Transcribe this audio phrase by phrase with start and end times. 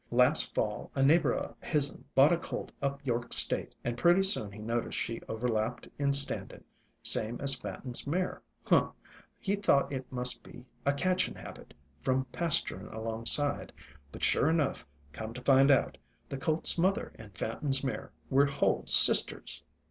[0.09, 4.51] Last fall a neighbor o' his'n bought a colt up York state, and pretty soon
[4.51, 6.63] he noticed she overlapped in standin',
[7.03, 8.41] same as Fanton's mare.
[8.63, 8.89] Huh!
[9.37, 13.71] he thought it must be a catchin' habit, from pasturin' alongside;
[14.11, 18.83] but sure enough, come to find out, the colt's mother and Fanton's mare were whole
[18.87, 19.63] sisters!"